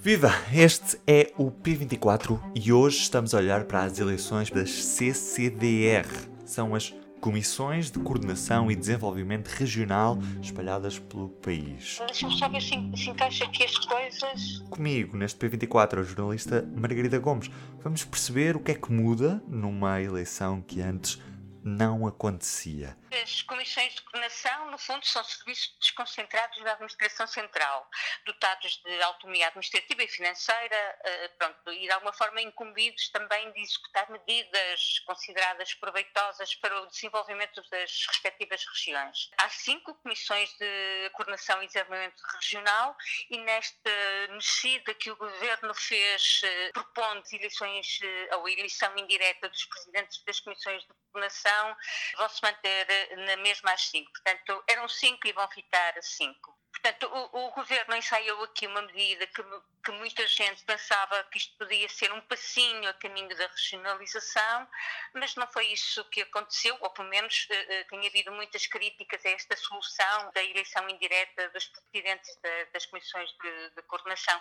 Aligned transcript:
Viva! 0.00 0.30
Este 0.54 0.96
é 1.06 1.32
o 1.36 1.50
P24 1.50 2.40
e 2.54 2.72
hoje 2.72 2.98
estamos 2.98 3.34
a 3.34 3.38
olhar 3.38 3.64
para 3.64 3.82
as 3.82 3.98
eleições 3.98 4.48
das 4.48 4.70
CCDR. 4.70 6.06
São 6.44 6.74
as 6.74 6.94
Comissões 7.20 7.90
de 7.90 7.98
Coordenação 7.98 8.70
e 8.70 8.76
Desenvolvimento 8.76 9.48
Regional 9.48 10.16
espalhadas 10.40 11.00
pelo 11.00 11.28
país. 11.28 11.98
Deixa-me 12.06 12.38
só 12.38 12.48
ver 12.48 12.62
se, 12.62 12.74
se 12.96 13.10
encaixa 13.10 13.44
aqui 13.44 13.64
as 13.64 13.76
coisas. 13.76 14.64
Comigo, 14.70 15.16
neste 15.16 15.38
P24, 15.38 15.98
a 15.98 16.02
jornalista 16.04 16.66
Margarida 16.76 17.18
Gomes. 17.18 17.50
Vamos 17.82 18.04
perceber 18.04 18.54
o 18.54 18.60
que 18.60 18.70
é 18.70 18.74
que 18.74 18.92
muda 18.92 19.42
numa 19.48 20.00
eleição 20.00 20.62
que 20.62 20.80
antes 20.80 21.20
não 21.68 22.06
acontecia. 22.06 22.96
As 23.22 23.42
comissões 23.42 23.94
de 23.94 24.02
coordenação, 24.02 24.70
no 24.70 24.78
fundo, 24.78 25.04
são 25.06 25.22
serviços 25.22 25.76
desconcentrados 25.80 26.62
da 26.62 26.72
Administração 26.72 27.26
Central, 27.26 27.88
dotados 28.24 28.80
de 28.84 29.02
autonomia 29.02 29.48
administrativa 29.48 30.02
e 30.02 30.08
financeira, 30.08 30.98
eh, 31.04 31.28
pronto, 31.38 31.72
e 31.72 31.80
de 31.80 31.90
alguma 31.90 32.12
forma 32.12 32.40
incumbidos 32.40 33.08
também 33.10 33.52
de 33.52 33.60
executar 33.60 34.10
medidas 34.10 35.00
consideradas 35.00 35.74
proveitosas 35.74 36.54
para 36.56 36.82
o 36.82 36.86
desenvolvimento 36.86 37.62
das 37.70 38.06
respectivas 38.08 38.64
regiões. 38.64 39.30
Há 39.38 39.48
cinco 39.48 39.94
comissões 39.96 40.50
de 40.58 41.10
coordenação 41.12 41.62
e 41.62 41.66
desenvolvimento 41.66 42.22
regional 42.34 42.96
e 43.30 43.38
nesta 43.38 43.90
mexida 44.30 44.94
que 44.94 45.10
o 45.10 45.16
Governo 45.16 45.74
fez, 45.74 46.40
eh, 46.44 46.70
propondo 46.72 47.22
eleições 47.32 47.98
eh, 48.02 48.36
ou 48.36 48.48
eleição 48.48 48.96
indireta 48.96 49.48
dos 49.48 49.64
presidentes 49.64 50.22
das 50.24 50.40
comissões 50.40 50.82
de 50.82 50.88
coordenação, 51.12 51.57
vão-se 52.16 52.42
manter 52.42 53.16
na 53.26 53.36
mesma 53.36 53.72
às 53.72 53.82
5. 53.88 54.10
Portanto, 54.12 54.64
eram 54.68 54.88
5 54.88 55.26
e 55.26 55.32
vão 55.32 55.48
ficar 55.48 55.94
5. 56.02 56.58
Portanto, 56.80 57.06
o, 57.12 57.46
o, 57.46 57.50
governo 57.52 57.96
ensaiou 57.96 58.42
aqui 58.44 58.66
uma 58.66 58.82
medida 58.82 59.26
que, 59.26 59.42
que, 59.84 59.90
muita 59.92 60.26
gente 60.26 60.62
pensava 60.64 61.24
que 61.24 61.38
isto 61.38 61.56
podia 61.58 61.88
ser 61.88 62.12
um 62.12 62.20
passinho 62.20 62.88
a 62.88 62.94
caminho 62.94 63.36
da 63.36 63.46
regionalização, 63.48 64.68
mas 65.14 65.34
não 65.34 65.46
foi 65.48 65.66
isso 65.66 66.04
que 66.10 66.22
aconteceu, 66.22 66.76
ou 66.80 66.90
pelo 66.90 67.08
menos 67.08 67.48
uh, 67.50 67.54
uh, 67.54 67.88
tem 67.88 68.06
havido 68.06 68.30
muitas 68.32 68.66
críticas 68.66 69.24
a 69.26 69.30
esta 69.30 69.56
solução 69.56 70.30
da 70.32 70.42
eleição 70.42 70.88
indireta 70.88 71.48
dos 71.50 71.66
presidentes 71.66 72.36
de, 72.36 72.64
das 72.66 72.86
comissões 72.86 73.30
de, 73.42 73.70
de 73.70 73.82
coordenação. 73.82 74.40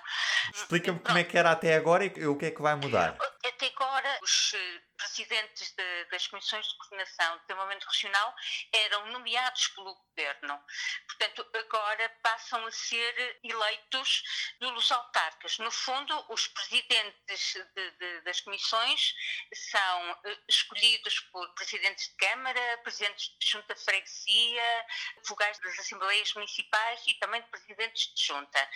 Explica-me 0.53 0.99
como 0.99 1.17
é 1.17 1.23
que 1.23 1.37
era 1.37 1.51
até 1.51 1.75
agora 1.75 2.05
e 2.05 2.27
o 2.27 2.37
que 2.37 2.45
é 2.45 2.51
que 2.51 2.61
vai 2.61 2.75
mudar. 2.75 3.17
Até 3.43 3.67
agora, 3.67 4.19
os 4.21 4.53
eh, 4.53 4.81
presidentes 4.97 5.73
de, 5.73 6.05
das 6.11 6.27
comissões 6.27 6.67
de 6.67 6.77
coordenação 6.77 7.37
de 7.37 7.41
desenvolvimento 7.47 7.85
regional 7.85 8.35
eram 8.73 9.07
nomeados 9.07 9.67
pelo 9.69 9.95
governo. 9.95 10.59
Portanto, 11.07 11.47
agora 11.53 12.09
passam 12.27 12.65
a 12.65 12.71
ser 12.71 13.39
eleitos 13.41 14.21
pelos 14.59 14.91
autarcas. 14.91 15.57
No 15.59 15.71
fundo, 15.71 16.25
os 16.27 16.45
presidentes 16.47 17.53
de, 17.73 17.91
de, 17.91 18.21
das 18.21 18.41
comissões 18.41 19.15
são 19.53 20.19
eh, 20.25 20.37
escolhidos 20.49 21.21
por 21.31 21.47
presidentes 21.53 22.09
de 22.09 22.15
Câmara, 22.17 22.79
presidentes 22.83 23.33
de 23.39 23.47
junta 23.47 23.73
de 23.73 23.81
freguesia, 23.81 24.85
vogais 25.25 25.57
das 25.59 25.79
assembleias 25.79 26.33
municipais 26.33 27.01
e 27.07 27.13
também 27.13 27.41
de 27.41 27.47
presidentes 27.47 28.13
de 28.13 28.25
junta. 28.25 28.69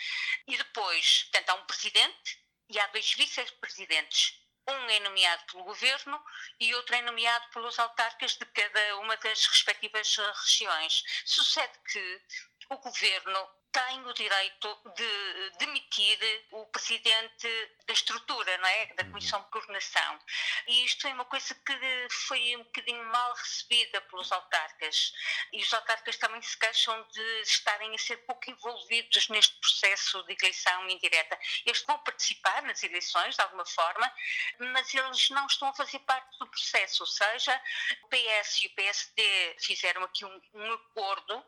E 0.48 0.56
depois, 0.56 1.24
portanto, 1.24 1.50
há 1.50 1.54
um 1.56 1.66
presidente 1.66 2.40
e 2.70 2.80
há 2.80 2.88
dois 2.88 3.14
vice-presidentes 3.14 4.42
um 4.68 4.90
é 4.90 5.00
nomeado 5.00 5.44
pelo 5.52 5.64
governo 5.64 6.24
e 6.60 6.74
outro 6.76 6.96
é 6.96 7.02
nomeado 7.02 7.46
pelos 7.50 7.80
autarcas 7.80 8.38
de 8.38 8.46
cada 8.46 8.98
uma 8.98 9.18
das 9.18 9.46
respectivas 9.48 10.16
regiões. 10.16 11.04
Sucede 11.26 11.74
que 11.92 12.22
o 12.72 12.77
governo 12.77 13.61
tem 13.72 14.05
o 14.05 14.14
direito 14.14 14.81
de 14.95 15.52
demitir 15.58 16.19
o 16.52 16.66
presidente 16.67 17.47
da 17.86 17.94
estrutura, 17.94 18.58
não 18.58 18.67
é? 18.67 18.86
Da 18.94 19.05
Comissão 19.05 19.41
de 19.41 19.50
Coordenação. 19.50 20.19
E 20.67 20.86
isto 20.86 21.08
é 21.08 21.14
uma 21.14 21.25
coisa 21.25 21.55
que 21.55 22.08
foi 22.27 22.55
um 22.58 22.64
bocadinho 22.64 23.03
mal 23.05 23.33
recebida 23.33 24.02
pelos 24.02 24.31
autarcas. 24.31 25.14
E 25.54 25.61
os 25.61 25.73
autarcas 25.73 26.17
também 26.17 26.42
se 26.42 26.58
queixam 26.58 27.02
de 27.11 27.42
estarem 27.42 27.93
a 27.95 27.98
ser 27.98 28.17
pouco 28.17 28.49
envolvidos 28.49 29.30
neste 29.30 29.58
processo 29.60 30.21
de 30.23 30.33
eleição 30.33 30.89
indireta. 30.89 31.39
Eles 31.65 31.81
vão 31.83 31.98
participar 31.99 32.61
nas 32.64 32.83
eleições, 32.83 33.36
de 33.36 33.42
alguma 33.42 33.65
forma, 33.65 34.14
mas 34.60 34.93
eles 34.93 35.30
não 35.30 35.45
estão 35.48 35.70
a 35.70 35.73
fazer 35.73 35.99
parte 35.99 36.37
do 36.39 36.48
processo. 36.48 37.04
Ou 37.04 37.08
seja, 37.08 37.61
o 38.04 38.08
PS 38.08 38.64
e 38.64 38.67
o 38.67 38.76
PSD 38.76 39.55
fizeram 39.60 40.04
aqui 40.04 40.26
um, 40.26 40.42
um 40.54 40.73
acordo 40.73 41.45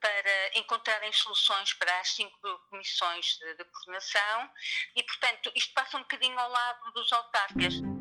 para 0.00 0.58
encontrarem 0.58 1.12
soluções 1.12 1.63
para 1.72 2.00
as 2.00 2.08
cinco 2.08 2.36
comissões 2.70 3.38
de, 3.38 3.54
de 3.54 3.64
coordenação 3.64 4.50
e, 4.94 5.02
portanto, 5.02 5.50
isto 5.54 5.72
passa 5.72 5.96
um 5.96 6.00
bocadinho 6.00 6.38
ao 6.38 6.50
lado 6.50 6.92
dos 6.92 7.12
autarcas. 7.12 7.93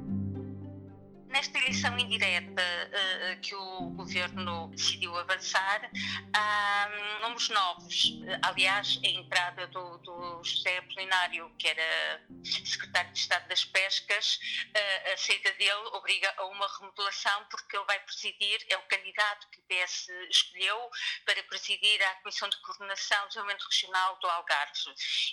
Nesta 1.33 1.57
eleição 1.57 1.97
indireta 1.97 2.61
uh, 2.61 3.41
que 3.41 3.55
o 3.55 3.89
governo 3.95 4.67
decidiu 4.67 5.17
avançar, 5.17 5.89
há 6.31 6.87
um, 6.93 7.21
nomes 7.21 7.49
novos. 7.49 8.21
Aliás, 8.43 8.99
a 9.03 9.07
entrada 9.07 9.65
do, 9.65 9.97
do, 9.97 10.43
José 10.43 10.77
Apolinário, 10.77 11.51
que 11.57 11.67
era 11.67 12.21
secretário 12.43 13.11
de 13.13 13.17
Estado 13.17 13.47
das 13.47 13.65
Pescas, 13.65 14.39
uh, 14.67 15.11
a 15.11 15.17
saída 15.17 15.51
dele 15.53 15.89
obriga 15.93 16.31
a 16.37 16.45
uma 16.45 16.67
remodelação, 16.77 17.45
porque 17.49 17.77
ele 17.77 17.85
vai 17.85 17.99
presidir, 18.01 18.63
é 18.69 18.77
o 18.77 18.83
candidato 18.83 19.47
que 19.49 19.59
o 19.59 19.63
PS 19.63 20.09
escolheu 20.29 20.91
para 21.25 21.41
presidir 21.45 21.99
a 22.03 22.15
Comissão 22.17 22.47
de 22.47 22.61
Coordenação 22.61 23.23
do 23.23 23.27
Desenvolvimento 23.29 23.65
Regional 23.71 24.19
do 24.19 24.27
Algarve. 24.27 24.73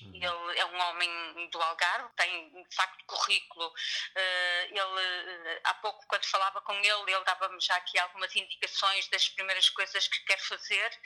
Uhum. 0.00 0.14
Ele 0.14 0.24
é 0.24 0.64
um 0.64 0.80
homem 0.80 1.50
do 1.50 1.60
Algarve, 1.60 2.08
tem 2.16 2.50
de 2.50 2.74
facto 2.74 3.04
currículo. 3.04 3.66
Uh, 3.66 4.64
ele, 4.70 5.60
há 5.64 5.74
pouco 5.74 5.89
pouco, 5.90 6.06
quando 6.06 6.24
falava 6.26 6.60
com 6.60 6.72
ele, 6.72 7.12
ele 7.12 7.24
dava-me 7.24 7.60
já 7.60 7.74
aqui 7.76 7.98
algumas 7.98 8.34
indicações 8.36 9.08
das 9.08 9.28
primeiras 9.30 9.68
coisas 9.70 10.06
que 10.06 10.24
quer 10.24 10.38
fazer. 10.38 11.00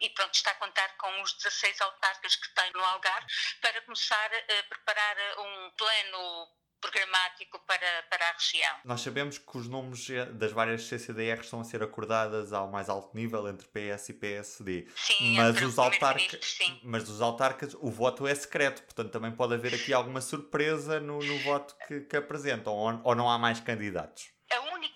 E 0.00 0.08
pronto, 0.10 0.34
está 0.34 0.50
a 0.50 0.54
contar 0.54 0.88
com 0.96 1.22
os 1.22 1.32
16 1.34 1.80
autarcas 1.80 2.36
que 2.36 2.54
tem 2.54 2.72
no 2.72 2.84
Algarve 2.84 3.26
para 3.60 3.80
começar 3.82 4.30
a 4.34 4.62
preparar 4.64 5.16
um 5.40 5.70
plano 5.72 6.48
programático 6.80 7.58
para, 7.66 8.02
para 8.08 8.28
a 8.28 8.32
região. 8.32 8.76
Nós 8.84 9.00
sabemos 9.00 9.38
que 9.38 9.58
os 9.58 9.68
nomes 9.68 10.06
das 10.34 10.52
várias 10.52 10.84
CCDR 10.84 11.40
estão 11.40 11.60
a 11.60 11.64
ser 11.64 11.82
acordadas 11.82 12.52
ao 12.52 12.68
mais 12.68 12.88
alto 12.88 13.16
nível 13.16 13.48
entre 13.48 13.68
PS 13.68 14.08
e 14.08 14.14
PSD. 14.14 14.88
Sim, 14.96 15.36
mas 15.36 15.60
os 15.62 15.78
autarcas, 15.78 16.58
mas 16.82 17.08
os 17.08 17.20
autarcas, 17.20 17.74
o 17.74 17.90
voto 17.90 18.26
é 18.26 18.34
secreto, 18.34 18.82
portanto 18.82 19.10
também 19.10 19.32
pode 19.32 19.54
haver 19.54 19.74
aqui 19.74 19.92
alguma 19.92 20.20
surpresa 20.20 21.00
no, 21.00 21.18
no 21.18 21.38
voto 21.40 21.76
que, 21.86 22.00
que 22.00 22.16
apresentam, 22.16 22.72
ou, 22.74 23.00
ou 23.04 23.14
não 23.14 23.30
há 23.30 23.38
mais 23.38 23.60
candidatos 23.60 24.39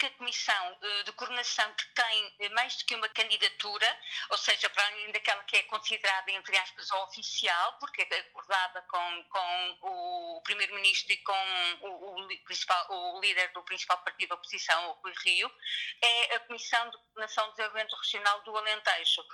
única 0.04 0.10
comissão 0.18 0.78
de, 0.80 1.04
de, 1.04 1.12
coordenação 1.12 1.72
que 1.74 1.86
tem 1.94 2.50
mais 2.50 2.76
do 2.76 2.84
que 2.84 2.94
uma 2.94 3.08
candidatura, 3.08 3.98
ou 4.30 4.38
seja, 4.38 4.68
para 4.70 4.86
além 4.86 5.12
daquela 5.12 5.42
que 5.44 5.56
é 5.56 5.62
considerada, 5.64 6.30
entre 6.30 6.56
aspas, 6.58 6.90
oficial, 6.90 7.78
porque 7.78 8.02
é 8.02 8.18
acordada 8.20 8.82
com, 8.82 9.24
com 9.24 9.78
o 9.82 10.42
primeiro-ministro 10.42 11.12
e 11.12 11.16
com 11.18 11.32
o, 11.82 11.88
o, 11.88 13.16
o 13.16 13.20
líder 13.20 13.52
do 13.52 13.62
principal 13.62 13.98
partido 13.98 14.30
da 14.30 14.34
oposição, 14.34 14.90
o 14.90 14.92
Rui 15.02 15.14
Rio, 15.24 15.50
é 16.02 16.36
a 16.36 16.40
Comissão 16.40 16.90
de 16.90 16.96
Coordenação 16.98 17.44
de 17.46 17.56
Desenvolvimento 17.56 17.96
Regional 17.96 18.42
do 18.42 18.56
Alentejo. 18.56 19.24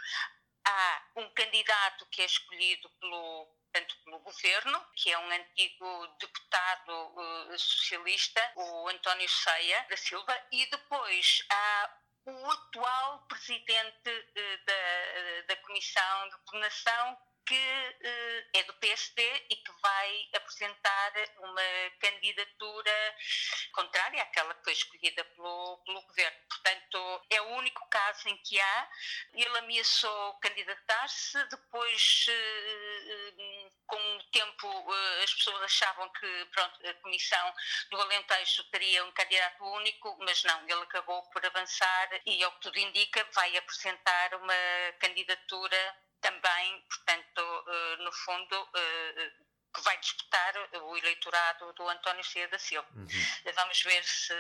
Há 0.65 1.03
um 1.17 1.29
candidato 1.31 2.07
que 2.07 2.23
é 2.23 2.27
escolhido 2.27 2.89
pelo 3.01 3.60
tanto 3.73 3.97
pelo 4.05 4.19
governo, 4.21 4.85
que 4.95 5.11
é 5.11 5.19
um 5.19 5.31
antigo 5.31 6.07
deputado 6.19 6.93
uh, 6.93 7.59
socialista, 7.59 8.53
o 8.57 8.89
António 8.89 9.29
Ceia 9.29 9.87
da 9.89 9.97
Silva, 9.97 10.37
e 10.53 10.67
depois 10.67 11.45
há 11.51 11.91
o 12.27 12.51
atual 12.51 13.27
presidente 13.29 14.11
uh, 14.11 14.65
da, 14.65 15.55
da 15.55 15.57
Comissão 15.63 16.29
de 16.29 16.37
Coordenação, 16.45 17.19
que 17.47 17.55
uh, 17.55 18.59
é 18.59 18.63
do 18.65 18.75
PSD 18.75 19.47
e 19.51 19.57
que 19.57 19.73
vai 19.81 20.29
apresentar 20.35 21.13
uma 21.39 21.91
candidatura 21.99 23.17
contrária 23.71 24.23
àquela 24.23 24.55
que 24.55 24.65
foi 24.65 24.73
escolhida 24.73 25.25
pelo, 25.25 25.79
pelo 25.85 26.03
governo. 26.03 26.39
Portanto, 26.49 27.27
é 27.31 27.41
o 27.43 27.49
único 27.57 27.87
caso 27.89 28.29
em 28.29 28.37
que 28.39 28.61
há. 28.61 28.91
Ele 29.35 29.59
ameaçou 29.59 30.35
candidatar-se, 30.35 31.43
depois, 31.49 32.27
uh, 32.29 33.71
com 33.87 34.17
o 34.17 34.23
tempo, 34.31 34.69
uh, 34.69 35.23
as 35.25 35.35
pessoas 35.35 35.63
achavam 35.63 36.09
que 36.11 36.45
pronto, 36.53 36.87
a 36.87 36.95
Comissão 36.95 37.55
do 37.91 38.01
Alentejo 38.01 38.65
teria 38.71 39.05
um 39.05 39.13
candidato 39.13 39.65
único, 39.65 40.17
mas 40.21 40.43
não, 40.45 40.63
ele 40.63 40.83
acabou 40.83 41.23
por 41.31 41.45
avançar 41.45 42.09
e, 42.27 42.43
ao 42.43 42.53
que 42.53 42.61
tudo 42.61 42.79
indica, 42.79 43.27
vai 43.33 43.57
apresentar 43.57 44.35
uma 44.35 44.55
candidatura 44.99 45.97
também, 46.21 46.81
portanto, 46.83 47.65
no 48.01 48.13
fundo, 48.13 48.69
que 49.73 49.81
vai 49.83 49.97
disputar 49.99 50.55
o 50.83 50.97
eleitorado 50.97 51.73
do 51.75 51.89
António 51.89 52.25
Ceia 52.25 52.49
da 52.49 52.59
Silva. 52.59 52.89
Uhum. 52.95 53.07
Vamos 53.55 53.83
ver 53.83 54.03
se, 54.05 54.35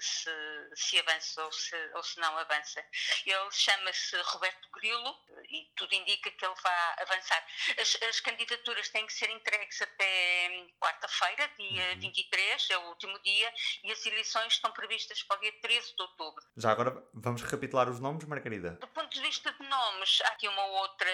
se, 0.00 0.30
se 0.74 0.98
avança 0.98 1.44
ou 1.44 1.52
se, 1.52 1.90
ou 1.94 2.02
se 2.02 2.18
não 2.20 2.36
avança. 2.38 2.84
Ele 3.24 3.50
chama-se 3.50 4.16
Roberto 4.22 4.68
Grilo 4.70 5.16
e 5.50 5.70
tudo 5.76 5.94
indica 5.94 6.30
que 6.30 6.44
ele 6.44 6.54
vai 6.62 6.94
avançar. 7.02 7.46
As, 7.80 7.98
as 8.08 8.20
candidaturas 8.20 8.88
têm 8.90 9.06
que 9.06 9.12
ser 9.12 9.30
entregues 9.30 9.80
até 9.82 10.66
quarta-feira, 10.80 11.48
dia 11.58 11.92
uhum. 11.92 12.00
23, 12.00 12.70
é 12.70 12.78
o 12.78 12.88
último 12.88 13.18
dia, 13.20 13.52
e 13.84 13.92
as 13.92 14.04
eleições 14.06 14.54
estão 14.54 14.70
previstas 14.72 15.22
para 15.22 15.36
o 15.36 15.40
dia 15.40 15.52
13 15.60 15.96
de 15.96 16.02
outubro. 16.02 16.44
Já 16.56 16.70
agora 16.70 17.02
vamos 17.14 17.42
recapitular 17.42 17.88
os 17.88 18.00
nomes, 18.00 18.24
Margarida. 18.24 18.72
Do 18.72 18.88
ponto 18.88 19.12
de 19.12 19.20
vista 19.20 19.52
de 19.52 19.62
nomes, 19.66 20.20
há 20.22 20.28
aqui 20.28 20.48
uma 20.48 20.64
outra 20.64 21.10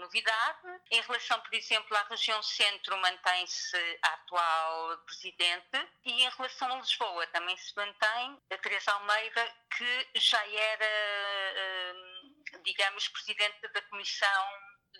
novidade. 0.00 0.80
Em 0.90 1.00
relação, 1.00 1.40
por 1.40 1.54
exemplo, 1.54 1.96
à 1.96 2.02
região 2.04 2.42
centro, 2.42 2.99
mantém-se 3.00 3.98
a 4.02 4.08
atual 4.14 4.98
presidente, 5.04 5.88
e 6.04 6.22
em 6.22 6.28
relação 6.30 6.72
a 6.72 6.76
Lisboa 6.76 7.26
também 7.28 7.56
se 7.56 7.74
mantém 7.76 8.40
a 8.50 8.58
Teresa 8.58 8.92
Almeida, 8.92 9.54
que 9.76 10.20
já 10.20 10.46
era, 10.46 10.84
eh, 10.84 11.94
digamos, 12.64 13.08
presidente 13.08 13.68
da 13.72 13.82
Comissão 13.82 14.44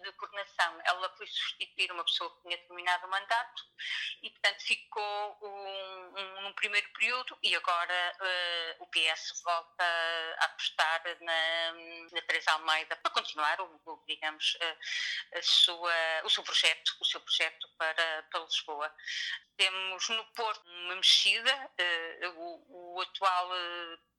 de 0.02 0.12
coordenação. 0.12 0.80
Ela 0.84 1.08
foi 1.16 1.26
substituir 1.26 1.92
uma 1.92 2.04
pessoa 2.04 2.34
que 2.34 2.42
tinha 2.42 2.58
terminado 2.58 3.06
o 3.06 3.10
mandato 3.10 3.64
e, 4.22 4.30
portanto, 4.30 4.62
ficou 4.62 5.38
um, 5.42 6.46
um, 6.46 6.52
primeiro 6.54 6.88
período 6.92 7.38
e 7.42 7.54
agora 7.54 8.16
uh, 8.20 8.82
o 8.82 8.86
PS 8.88 9.42
volta 9.44 9.84
a 10.38 10.44
apostar 10.44 11.02
na, 11.20 11.72
na 12.12 12.22
Teresa 12.22 12.52
Almeida 12.52 12.96
para 12.96 13.12
continuar, 13.12 13.60
o, 13.60 13.80
o 13.86 14.04
digamos, 14.06 14.56
a 15.34 15.42
sua, 15.42 15.94
o 16.24 16.30
seu 16.30 16.42
projeto, 16.42 16.96
o 17.00 17.04
seu 17.04 17.20
projeto 17.20 17.68
para, 17.78 18.22
para 18.30 18.40
Lisboa. 18.40 18.94
Temos 19.56 20.08
no 20.08 20.24
Porto 20.32 20.66
uma 20.68 20.96
mexida, 20.96 21.54
uh, 21.54 22.28
o, 22.38 22.96
o 22.96 23.00
atual 23.00 23.50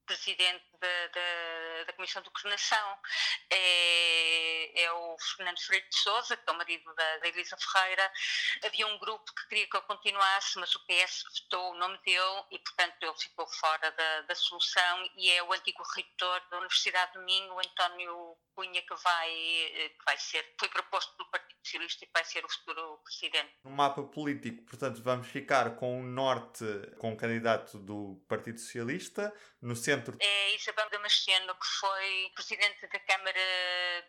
presidente 0.06 0.64
da, 0.78 1.06
da, 1.08 1.84
da, 1.86 1.92
Comissão 1.92 2.22
de 2.22 2.30
Coordenação 2.30 2.98
é, 3.50 4.82
é, 4.82 4.92
o 4.92 5.16
Fernando 5.36 5.60
Freire 5.60 5.88
de 5.88 5.96
Souza, 5.96 6.36
que 6.36 6.48
é 6.48 6.52
o 6.52 6.56
marido 6.56 6.94
da, 6.94 7.18
da 7.18 7.28
Elisa 7.28 7.56
Ferreira. 7.56 8.12
Havia 8.64 8.86
um 8.86 8.98
grupo 8.98 9.24
que 9.34 9.48
queria 9.48 9.68
que 9.68 9.76
ele 9.76 9.86
continuasse, 9.86 10.58
mas 10.58 10.74
o 10.74 10.80
PS 10.86 11.24
votou 11.42 11.72
o 11.72 11.78
nome 11.78 11.98
dele 12.04 12.44
e, 12.50 12.58
portanto, 12.58 13.02
ele 13.02 13.14
ficou 13.16 13.46
fora 13.46 13.90
da, 13.92 14.22
da 14.22 14.34
solução 14.34 15.10
e 15.16 15.30
é 15.30 15.42
o 15.42 15.52
antigo 15.52 15.82
reitor 15.94 16.40
da 16.50 16.58
Universidade 16.58 17.12
do 17.12 17.22
Minho, 17.22 17.58
António 17.58 18.36
Cunha, 18.54 18.82
que 18.82 18.94
vai, 19.02 19.30
que 19.30 20.04
vai 20.04 20.18
ser, 20.18 20.54
foi 20.58 20.68
proposto 20.68 21.16
pelo 21.16 21.30
Partido 21.30 21.58
Socialista 21.64 22.04
e 22.04 22.08
vai 22.12 22.24
ser 22.24 22.44
o 22.44 22.48
futuro 22.48 22.98
presidente. 23.04 23.54
No 23.64 23.70
mapa 23.70 24.02
político, 24.02 24.62
portanto, 24.64 25.02
vamos 25.02 25.28
ficar 25.28 25.76
com 25.76 26.00
o 26.00 26.02
Norte, 26.02 26.64
com 26.98 27.12
o 27.12 27.16
candidato 27.16 27.78
do 27.78 28.22
Partido 28.28 28.58
Socialista, 28.58 29.32
no 29.62 29.76
centro. 29.76 30.16
É 30.20 30.54
Isabel 30.56 30.90
Damasceno, 30.90 31.54
que 31.54 31.66
foi 31.66 32.32
presidente 32.34 32.86
da 32.88 32.98
Câmara 32.98 33.40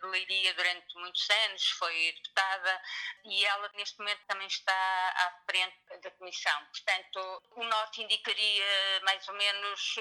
de 0.01 0.07
Leiria 0.07 0.53
durante 0.55 0.95
muitos 0.97 1.29
anos, 1.29 1.69
foi 1.71 2.11
deputada 2.13 2.81
e 3.25 3.45
ela 3.45 3.71
neste 3.75 3.99
momento 3.99 4.21
também 4.27 4.47
está 4.47 4.73
à 4.73 5.31
frente 5.45 5.77
da 6.01 6.11
Comissão. 6.11 6.65
Portanto, 6.65 7.43
o 7.51 7.63
Norte 7.65 8.01
indicaria 8.01 9.01
mais 9.03 9.27
ou 9.27 9.35
menos 9.35 9.95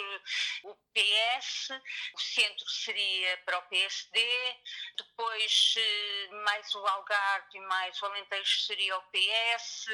o 0.65 0.75
PS, 0.95 1.69
o 2.15 2.19
centro 2.19 2.69
seria 2.71 3.37
para 3.45 3.59
o 3.59 3.63
PSD, 3.63 4.57
depois 4.97 5.75
mais 6.45 6.75
o 6.75 6.87
Algarve 6.87 7.59
e 7.59 7.61
mais 7.61 8.01
o 8.01 8.07
Alentejo 8.07 8.61
seria 8.61 8.97
o 8.97 9.03
PS. 9.03 9.87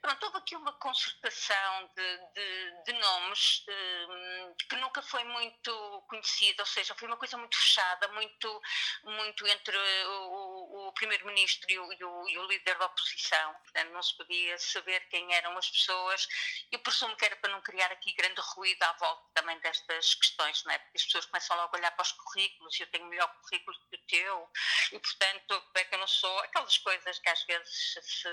Pronto, 0.00 0.24
houve 0.24 0.38
aqui 0.38 0.56
uma 0.56 0.72
concertação 0.78 1.90
de, 1.94 2.18
de, 2.34 2.84
de 2.84 2.92
nomes 2.94 3.64
eh, 3.68 4.54
que 4.68 4.76
nunca 4.76 5.01
foi 5.02 5.24
muito 5.24 6.02
conhecida, 6.08 6.62
ou 6.62 6.66
seja, 6.66 6.94
foi 6.94 7.08
uma 7.08 7.16
coisa 7.16 7.36
muito 7.36 7.56
fechada, 7.56 8.08
muito, 8.08 8.62
muito 9.04 9.46
entre 9.46 9.76
o, 10.06 10.71
o 10.92 10.94
primeiro-ministro 10.94 11.66
e, 11.68 11.74
e, 11.74 12.34
e 12.34 12.38
o, 12.38 12.46
líder 12.46 12.78
da 12.78 12.86
oposição. 12.86 13.54
Portanto, 13.62 13.90
não 13.92 14.02
se 14.02 14.16
podia 14.16 14.58
saber 14.58 15.00
quem 15.08 15.34
eram 15.34 15.56
as 15.56 15.68
pessoas. 15.70 16.28
Eu 16.70 16.78
presumo 16.78 17.16
que 17.16 17.24
era 17.24 17.36
para 17.36 17.50
não 17.50 17.60
criar 17.62 17.90
aqui 17.90 18.12
grande 18.12 18.40
ruído 18.54 18.82
à 18.82 18.92
volta 18.92 19.22
também 19.34 19.58
destas 19.60 20.14
questões, 20.14 20.62
não 20.64 20.72
é? 20.72 20.78
Porque 20.78 20.98
as 20.98 21.04
pessoas 21.04 21.26
começam 21.26 21.56
logo 21.56 21.74
a 21.74 21.78
olhar 21.78 21.90
para 21.92 22.02
os 22.02 22.12
currículos, 22.12 22.78
eu 22.78 22.86
tenho 22.88 23.06
melhor 23.06 23.28
currículo 23.40 23.76
que 23.90 23.96
o 23.96 24.06
teu, 24.06 24.48
e 24.92 24.98
portanto, 24.98 25.62
é 25.74 25.84
que 25.84 25.94
eu 25.94 25.98
não 25.98 26.06
sou 26.06 26.38
aquelas 26.40 26.76
coisas 26.78 27.18
que 27.18 27.28
às 27.28 27.42
vezes 27.44 27.94
se, 28.02 28.28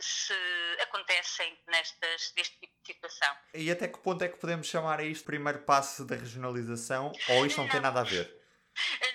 se 0.00 0.34
acontecem 0.82 1.58
nestas, 1.68 2.32
neste 2.36 2.58
tipo 2.58 2.74
de 2.80 2.86
situação. 2.92 3.36
E 3.54 3.70
até 3.70 3.88
que 3.88 3.98
ponto 3.98 4.22
é 4.22 4.28
que 4.28 4.36
podemos 4.36 4.66
chamar 4.66 5.00
a 5.00 5.04
isto 5.04 5.24
primeiro 5.24 5.60
passo 5.60 6.04
da 6.04 6.16
regionalização 6.16 7.12
ou 7.28 7.46
isto 7.46 7.56
não, 7.56 7.64
não 7.64 7.72
tem 7.72 7.80
nada 7.80 8.00
a 8.00 8.04
ver? 8.04 8.43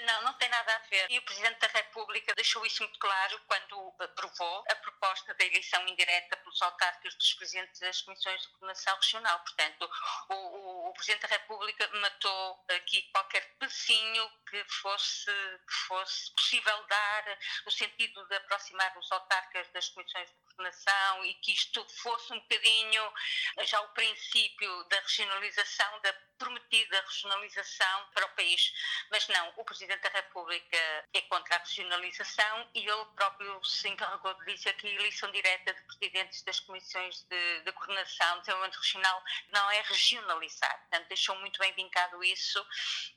Não, 0.06 0.22
não 0.24 0.34
tem 0.34 0.50
nada 0.50 0.76
a 0.76 0.80
ver. 0.90 1.08
E 1.10 1.18
o 1.18 1.22
Presidente 1.24 1.60
da 1.60 1.68
República 1.68 2.34
deixou 2.36 2.66
isso 2.66 2.84
muito 2.84 3.00
claro 3.00 3.40
quando 3.48 3.94
aprovou 4.00 4.64
a 4.70 4.76
proposta 4.76 5.34
da 5.34 5.46
eleição 5.46 5.88
indireta 5.88 6.38
pelos 6.38 6.62
autarcas 6.62 7.16
dos 7.16 7.34
presidentes 7.34 7.80
das 7.80 8.02
comissões 8.02 8.42
de 8.42 8.48
coordenação 8.50 8.96
regional. 8.96 9.40
Portanto, 9.40 9.90
o, 10.30 10.34
o, 10.34 10.90
o 10.90 10.94
Presidente 10.94 11.22
da 11.22 11.28
República 11.28 11.88
matou 11.96 12.66
aqui 12.70 13.02
qualquer 13.12 13.56
pecinho 13.60 14.30
que 14.50 14.64
fosse, 14.66 15.32
que 15.68 15.74
fosse 15.88 16.32
possível 16.34 16.84
dar 16.88 17.38
o 17.66 17.72
sentido 17.72 18.26
de 18.28 18.36
aproximar 18.36 18.98
os 18.98 19.12
autarcas 19.12 19.68
das 19.70 19.90
comissões 19.90 20.30
de 20.30 20.36
coordenação 20.36 21.26
e 21.26 21.34
que 21.36 21.54
isto 21.54 21.86
fosse 21.90 22.34
um 22.34 22.40
bocadinho 22.40 23.14
já 23.62 23.80
o 23.82 23.90
princípio 23.90 24.84
da 24.86 25.00
regionalização, 25.00 26.00
da 26.02 26.14
prometida 26.38 27.02
regionalização 27.02 28.10
para 28.14 28.26
o 28.26 28.36
país. 28.36 28.74
Mas 29.12 29.28
não, 29.28 29.49
o 29.58 29.64
Presidente 29.64 30.02
da 30.02 30.10
República 30.10 30.78
é 31.14 31.22
contra 31.22 31.56
a 31.56 31.60
regionalização 31.60 32.68
e 32.74 32.80
ele 32.80 33.06
próprio 33.16 33.64
se 33.64 33.88
encarregou 33.90 34.34
de 34.34 34.54
dizer 34.54 34.74
que 34.74 34.88
a 34.88 34.92
eleição 34.92 35.32
direta 35.32 35.74
de 35.74 35.82
presidentes 35.84 36.42
das 36.44 36.60
comissões 36.60 37.24
de, 37.30 37.62
de 37.62 37.72
coordenação 37.74 38.36
de 38.36 38.42
desenvolvimento 38.42 38.78
regional 38.78 39.24
não 39.52 39.72
é 39.72 39.82
regionalizar. 39.82 40.80
Portanto, 40.80 41.08
deixou 41.08 41.36
muito 41.40 41.60
bem 41.60 41.74
vincado 41.74 42.24
isso 42.24 42.66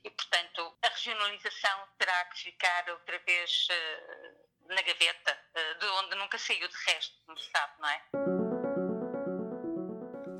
e, 0.05 0.11
portanto, 0.11 0.77
a 0.83 0.89
regionalização 0.89 1.89
terá 1.99 2.25
que 2.27 2.43
ficar 2.43 2.91
outra 2.91 3.19
vez 3.21 3.69
uh, 3.71 4.75
na 4.75 4.83
gaveta, 4.83 5.39
uh, 5.57 5.79
de 5.79 5.87
onde 5.87 6.15
nunca 6.17 6.39
saiu 6.39 6.69
de 6.69 6.77
resto, 6.87 7.15
como 7.27 7.39
se 7.39 7.51
sabe, 7.51 7.73
não 7.79 7.89
é? 7.89 8.03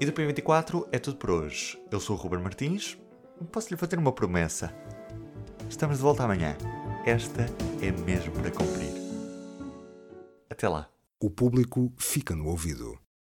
E 0.01 0.07
do 0.07 0.13
P24 0.13 0.89
é 0.91 0.99
tudo 0.99 1.17
por 1.17 1.31
hoje. 1.31 1.81
Eu 1.91 2.01
sou 2.01 2.17
o 2.17 2.19
Ruben 2.19 2.41
Martins. 2.41 2.99
Posso 3.53 3.71
lhe 3.71 3.77
fazer 3.77 3.99
uma 3.99 4.13
promessa? 4.13 4.75
Estamos 5.73 5.97
de 5.97 6.03
volta 6.03 6.25
amanhã. 6.25 6.55
Esta 7.07 7.47
é 7.81 7.91
mesmo 7.91 8.31
para 8.35 8.51
cumprir. 8.51 8.93
Até 10.51 10.69
lá. 10.69 10.87
O 11.19 11.31
público 11.31 11.91
fica 11.97 12.37
no 12.37 12.47
ouvido. 12.47 13.02